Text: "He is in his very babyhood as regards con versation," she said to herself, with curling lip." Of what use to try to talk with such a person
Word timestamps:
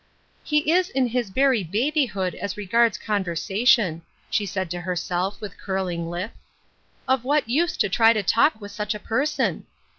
"He 0.51 0.71
is 0.71 0.89
in 0.89 1.05
his 1.05 1.29
very 1.29 1.63
babyhood 1.63 2.33
as 2.33 2.57
regards 2.57 2.97
con 2.97 3.23
versation," 3.23 4.01
she 4.31 4.47
said 4.47 4.71
to 4.71 4.81
herself, 4.81 5.39
with 5.39 5.59
curling 5.59 6.09
lip." 6.09 6.31
Of 7.07 7.23
what 7.23 7.47
use 7.47 7.77
to 7.77 7.87
try 7.87 8.11
to 8.13 8.23
talk 8.23 8.59
with 8.59 8.71
such 8.71 8.95
a 8.95 8.99
person 8.99 9.67